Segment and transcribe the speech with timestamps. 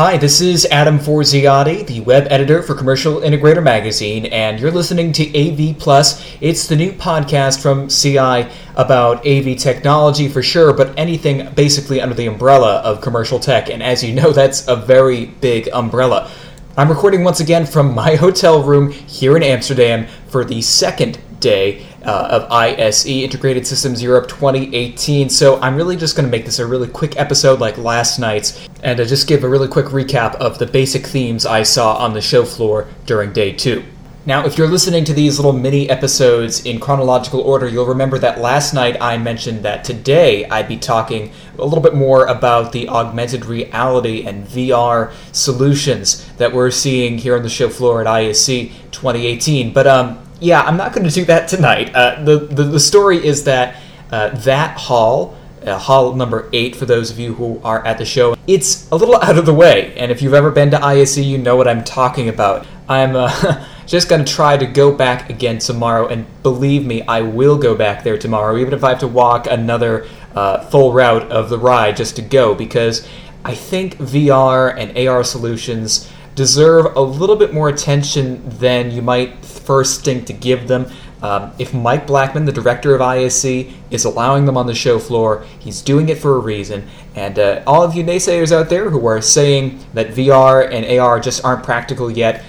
[0.00, 5.12] Hi, this is Adam Forziati, the web editor for Commercial Integrator Magazine, and you're listening
[5.12, 6.38] to AV Plus.
[6.40, 12.14] It's the new podcast from CI about AV technology for sure, but anything basically under
[12.14, 13.68] the umbrella of commercial tech.
[13.68, 16.30] And as you know, that's a very big umbrella.
[16.78, 21.86] I'm recording once again from my hotel room here in Amsterdam for the second day
[22.04, 25.28] uh, of ISE Integrated Systems Europe 2018.
[25.28, 28.68] So I'm really just going to make this a really quick episode like last night's
[28.82, 32.14] and uh, just give a really quick recap of the basic themes I saw on
[32.14, 33.84] the show floor during day two.
[34.26, 38.38] Now, if you're listening to these little mini episodes in chronological order, you'll remember that
[38.38, 42.86] last night I mentioned that today I'd be talking a little bit more about the
[42.90, 48.46] augmented reality and VR solutions that we're seeing here on the show floor at ISE
[48.90, 49.72] 2018.
[49.72, 51.94] But um, yeah, I'm not going to do that tonight.
[51.94, 53.76] Uh, the, the, the story is that
[54.10, 58.04] uh, that hall, uh, hall number eight, for those of you who are at the
[58.04, 59.94] show, it's a little out of the way.
[59.96, 62.66] And if you've ever been to ISE, you know what I'm talking about.
[62.88, 67.20] I'm uh, just going to try to go back again tomorrow, and believe me, I
[67.20, 71.30] will go back there tomorrow, even if I have to walk another uh, full route
[71.30, 73.06] of the ride just to go, because
[73.44, 76.10] I think VR and AR solutions
[76.40, 80.90] deserve a little bit more attention than you might first think to give them.
[81.20, 83.44] Um, if Mike Blackman, the director of ISE,
[83.90, 86.88] is allowing them on the show floor, he's doing it for a reason.
[87.14, 91.20] And uh, all of you naysayers out there who are saying that VR and AR
[91.20, 92.42] just aren't practical yet,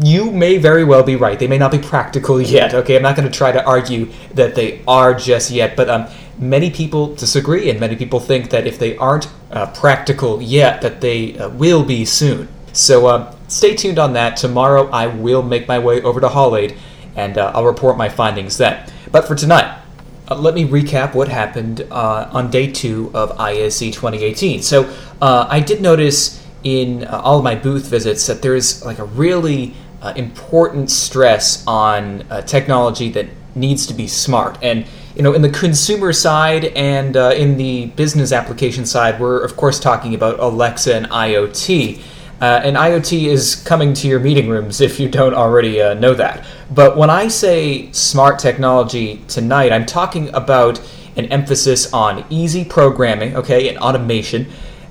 [0.00, 1.36] you may very well be right.
[1.36, 2.74] They may not be practical yet.
[2.74, 6.06] Okay, I'm not going to try to argue that they are just yet, but um,
[6.38, 11.00] many people disagree, and many people think that if they aren't uh, practical yet, that
[11.00, 12.46] they uh, will be soon.
[12.76, 14.36] So uh, stay tuned on that.
[14.36, 16.76] Tomorrow I will make my way over to Hall 8
[17.16, 18.86] and uh, I'll report my findings then.
[19.10, 19.80] But for tonight,
[20.28, 24.60] uh, let me recap what happened uh, on day two of ISE 2018.
[24.60, 28.84] So uh, I did notice in uh, all of my booth visits that there is
[28.84, 34.58] like a really uh, important stress on technology that needs to be smart.
[34.60, 39.56] And you know, in the consumer side and in the business application side, we're of
[39.56, 42.02] course talking about Alexa and IoT.
[42.40, 46.12] Uh, and IoT is coming to your meeting rooms if you don't already uh, know
[46.14, 46.44] that.
[46.70, 50.80] But when I say smart technology tonight, I'm talking about
[51.16, 54.46] an emphasis on easy programming, okay, and automation.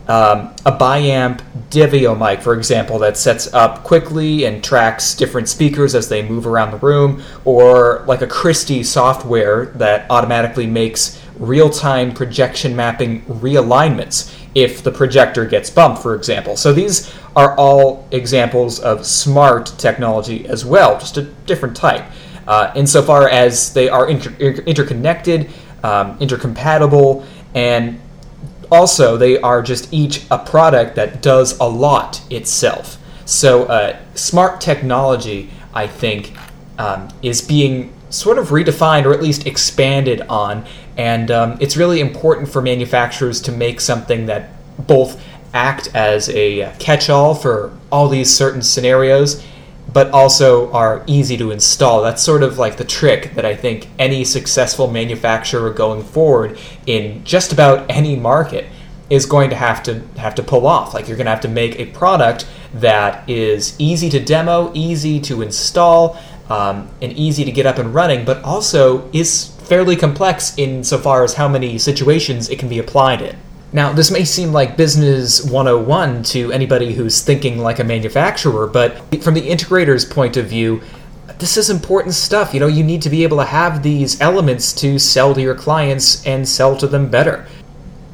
[0.08, 5.96] Um, a biamp Devio mic, for example, that sets up quickly and tracks different speakers
[5.96, 11.70] as they move around the room, or like a Christie software that automatically makes real
[11.70, 16.56] time projection mapping realignments if the projector gets bumped, for example.
[16.56, 22.06] So these are all examples of smart technology as well, just a different type.
[22.48, 25.50] Uh, insofar as they are inter- interconnected,
[25.84, 28.00] um, intercompatible, and
[28.72, 32.98] also they are just each a product that does a lot itself.
[33.26, 36.34] So uh, smart technology, I think,
[36.78, 40.66] um, is being sort of redefined or at least expanded on.
[40.98, 44.52] And um, it's really important for manufacturers to make something that
[44.88, 45.22] both
[45.54, 49.44] act as a catch all for all these certain scenarios,
[49.92, 52.02] but also are easy to install.
[52.02, 57.24] That's sort of like the trick that I think any successful manufacturer going forward in
[57.24, 58.66] just about any market
[59.10, 60.94] is going to have to have to pull off.
[60.94, 65.20] Like you're going to have to make a product that is easy to demo, easy
[65.22, 66.20] to install,
[66.50, 71.34] um, and easy to get up and running, but also is fairly complex insofar as
[71.34, 73.36] how many situations it can be applied in.
[73.74, 79.22] Now, this may seem like business 101 to anybody who's thinking like a manufacturer, but
[79.22, 80.82] from the integrator's point of view,
[81.40, 82.54] this is important stuff.
[82.54, 85.56] You know, you need to be able to have these elements to sell to your
[85.56, 87.46] clients and sell to them better.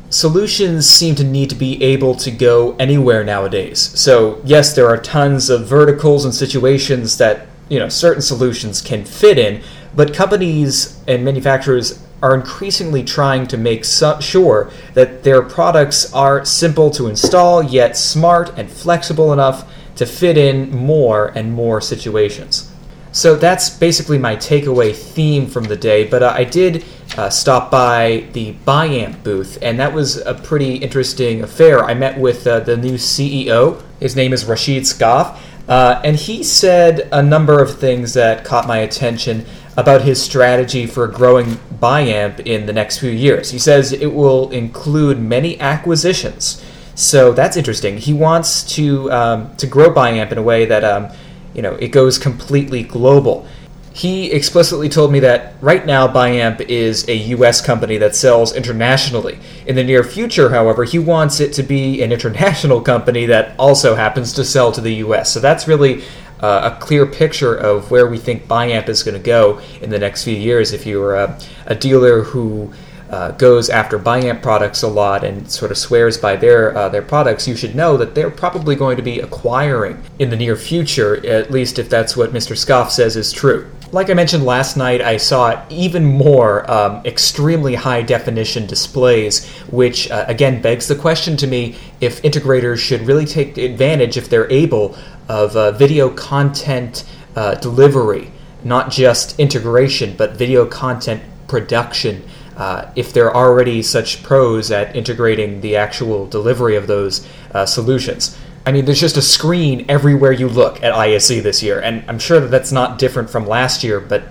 [0.10, 3.80] Solutions seem to need to be able to go anywhere nowadays.
[3.80, 9.06] So, yes, there are tons of verticals and situations that you know certain solutions can
[9.06, 9.64] fit in,
[9.96, 16.92] but companies and manufacturers are increasingly trying to make sure that their products are simple
[16.92, 22.70] to install yet smart and flexible enough to fit in more and more situations.
[23.14, 26.06] So that's basically my takeaway theme from the day.
[26.06, 26.86] But uh, I did
[27.18, 31.84] uh, stop by the Biamp booth, and that was a pretty interesting affair.
[31.84, 33.82] I met with uh, the new CEO.
[34.00, 38.68] His name is Rashid Skaf, uh, and he said a number of things that caught
[38.68, 39.46] my attention
[39.78, 43.52] about his strategy for growing Biamp in the next few years.
[43.52, 46.64] He says it will include many acquisitions.
[46.96, 47.98] So that's interesting.
[47.98, 51.10] He wants to um, to grow Biamp in a way that um,
[51.54, 53.48] you know it goes completely global.
[53.94, 59.38] He explicitly told me that right now Biamp is a US company that sells internationally.
[59.66, 63.96] In the near future, however, he wants it to be an international company that also
[63.96, 65.32] happens to sell to the US.
[65.32, 66.04] So that's really
[66.40, 70.00] uh, a clear picture of where we think Biamp is going to go in the
[70.00, 70.72] next few years.
[70.72, 72.74] If you're a, a dealer who
[73.10, 77.02] uh, goes after Biamp products a lot and sort of swears by their uh, their
[77.02, 81.24] products, you should know that they're probably going to be acquiring in the near future,
[81.28, 82.56] at least if that's what Mr.
[82.56, 83.70] Skaf says is true.
[83.94, 90.10] Like I mentioned last night, I saw even more um, extremely high definition displays, which
[90.10, 94.50] uh, again begs the question to me if integrators should really take advantage, if they're
[94.50, 94.96] able,
[95.28, 97.04] of uh, video content
[97.36, 98.32] uh, delivery,
[98.64, 102.24] not just integration, but video content production.
[102.56, 108.38] Uh, if they're already such pros at integrating the actual delivery of those uh, solutions.
[108.66, 112.20] I mean, there's just a screen everywhere you look at ISE this year, and I'm
[112.20, 114.00] sure that that's not different from last year.
[114.00, 114.24] But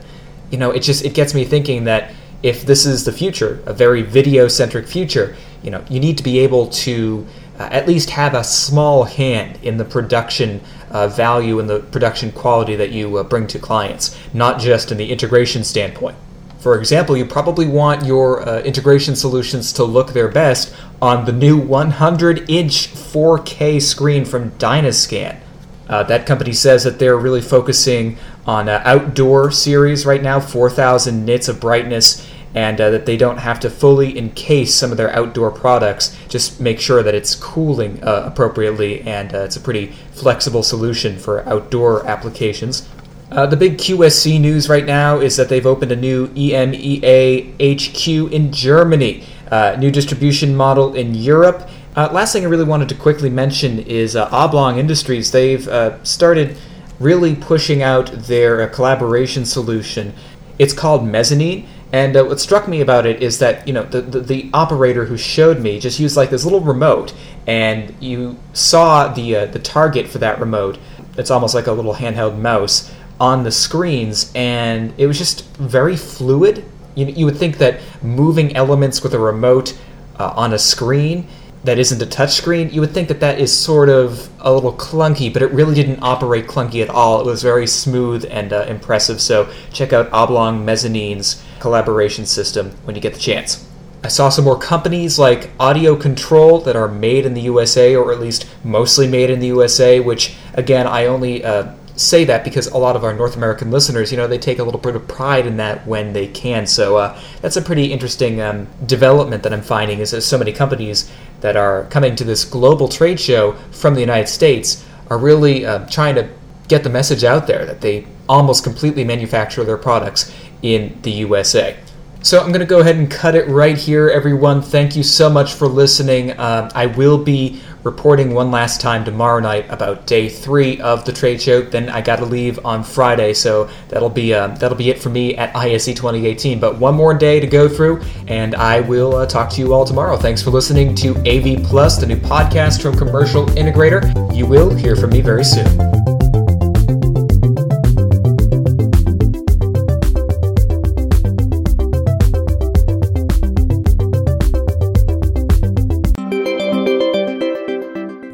[0.51, 2.13] you know, it just it gets me thinking that
[2.43, 6.39] if this is the future, a very video-centric future, you know, you need to be
[6.39, 7.27] able to
[7.59, 10.61] uh, at least have a small hand in the production
[10.91, 14.97] uh, value and the production quality that you uh, bring to clients, not just in
[14.97, 16.17] the integration standpoint.
[16.61, 21.33] For example, you probably want your uh, integration solutions to look their best on the
[21.33, 25.41] new 100 inch 4K screen from Dynascan.
[25.89, 31.25] Uh, that company says that they're really focusing on uh, outdoor series right now, 4,000
[31.25, 35.11] nits of brightness, and uh, that they don't have to fully encase some of their
[35.17, 36.17] outdoor products.
[36.29, 41.19] Just make sure that it's cooling uh, appropriately, and uh, it's a pretty flexible solution
[41.19, 42.89] for outdoor applications.
[43.31, 48.33] Uh, the big QSC news right now is that they've opened a new EMEA HQ
[48.33, 51.69] in Germany, uh, new distribution model in Europe.
[51.95, 55.31] Uh, last thing I really wanted to quickly mention is uh, Oblong Industries.
[55.31, 56.57] They've uh, started
[56.99, 60.13] really pushing out their uh, collaboration solution.
[60.59, 61.69] It's called Mezzanine.
[61.93, 65.17] And what struck me about it is that you know the, the, the operator who
[65.17, 67.13] showed me just used like this little remote,
[67.49, 70.79] and you saw the the target for that remote.
[71.19, 75.97] It's almost like a little handheld mouse, on the screens, and it was just very
[75.97, 76.65] fluid.
[76.95, 79.79] You, you would think that moving elements with a remote
[80.19, 81.29] uh, on a screen
[81.65, 85.31] that isn't a touchscreen, you would think that that is sort of a little clunky,
[85.31, 87.21] but it really didn't operate clunky at all.
[87.21, 89.21] It was very smooth and uh, impressive.
[89.21, 93.67] So check out Oblong Mezzanine's collaboration system when you get the chance.
[94.03, 98.11] I saw some more companies like Audio Control that are made in the USA, or
[98.13, 102.67] at least mostly made in the USA, which again, I only uh, say that because
[102.69, 105.07] a lot of our North American listeners, you know, they take a little bit of
[105.07, 106.67] pride in that when they can.
[106.67, 110.53] So uh, that's a pretty interesting um, development that I'm finding is that so many
[110.53, 111.11] companies
[111.41, 115.87] that are coming to this global trade show from the United States are really uh,
[115.87, 116.29] trying to
[116.69, 121.77] get the message out there that they almost completely manufacture their products in the USA.
[122.23, 124.61] So I'm going to go ahead and cut it right here, everyone.
[124.61, 126.39] Thank you so much for listening.
[126.39, 131.13] Um, I will be reporting one last time tomorrow night about day three of the
[131.13, 131.63] trade show.
[131.63, 135.09] Then I got to leave on Friday, so that'll be uh, that'll be it for
[135.09, 136.61] me at ISE 2018.
[136.61, 139.85] But one more day to go through, and I will uh, talk to you all
[139.85, 140.17] tomorrow.
[140.17, 144.35] Thanks for listening to AV Plus, the new podcast from Commercial Integrator.
[144.35, 146.00] You will hear from me very soon.